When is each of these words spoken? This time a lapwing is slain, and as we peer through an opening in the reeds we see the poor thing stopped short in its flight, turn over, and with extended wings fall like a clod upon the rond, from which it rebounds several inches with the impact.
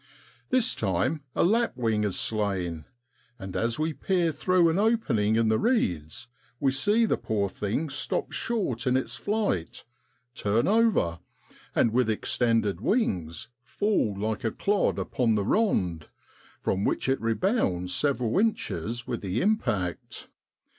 This 0.49 0.73
time 0.73 1.21
a 1.35 1.43
lapwing 1.43 2.03
is 2.05 2.19
slain, 2.19 2.85
and 3.37 3.55
as 3.55 3.77
we 3.77 3.93
peer 3.93 4.31
through 4.31 4.67
an 4.69 4.79
opening 4.79 5.35
in 5.35 5.47
the 5.49 5.59
reeds 5.59 6.27
we 6.59 6.71
see 6.71 7.05
the 7.05 7.17
poor 7.19 7.47
thing 7.49 7.87
stopped 7.87 8.33
short 8.33 8.87
in 8.87 8.97
its 8.97 9.15
flight, 9.15 9.83
turn 10.33 10.67
over, 10.67 11.19
and 11.75 11.91
with 11.91 12.09
extended 12.09 12.81
wings 12.81 13.49
fall 13.63 14.17
like 14.17 14.43
a 14.43 14.49
clod 14.49 14.97
upon 14.97 15.35
the 15.35 15.45
rond, 15.45 16.07
from 16.63 16.83
which 16.83 17.07
it 17.07 17.21
rebounds 17.21 17.93
several 17.93 18.39
inches 18.39 19.05
with 19.05 19.21
the 19.21 19.39
impact. 19.39 20.29